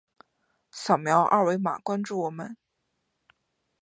[0.71, 2.57] 扫描二维码关注我们。